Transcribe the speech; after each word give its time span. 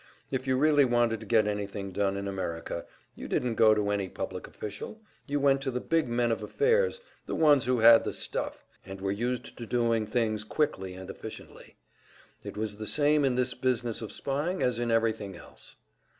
If 0.31 0.47
you 0.47 0.57
really 0.57 0.83
wanted 0.83 1.19
to 1.19 1.27
get 1.27 1.45
anything 1.45 1.91
done 1.91 2.17
in 2.17 2.27
America, 2.27 2.87
you 3.13 3.27
didn't 3.27 3.53
go 3.53 3.75
to 3.75 3.91
any 3.91 4.09
public 4.09 4.47
official, 4.47 4.99
you 5.27 5.39
went 5.39 5.61
to 5.61 5.69
the 5.69 5.79
big 5.79 6.07
men 6.09 6.31
of 6.31 6.41
affairs, 6.41 6.99
the 7.27 7.35
ones 7.35 7.65
who 7.65 7.77
had 7.81 8.03
the 8.03 8.11
"stuff," 8.11 8.65
and 8.83 8.99
were 8.99 9.11
used 9.11 9.55
to 9.59 9.65
doing 9.67 10.07
things 10.07 10.43
quickly 10.43 10.95
and 10.95 11.11
efficiently. 11.11 11.75
It 12.43 12.57
was 12.57 12.77
the 12.77 12.87
same 12.87 13.23
in 13.23 13.35
this 13.35 13.53
business 13.53 14.01
of 14.01 14.11
spying 14.11 14.63
as 14.63 14.79
in 14.79 14.89
everything 14.89 15.35
else. 15.37 15.75